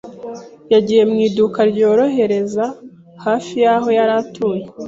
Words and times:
yagiye 0.73 1.03
mu 1.09 1.17
iduka 1.27 1.59
ryorohereza 1.71 2.65
hafi 3.25 3.53
y’aho 3.63 3.87
yari 3.97 4.13
atuye. 4.21 4.63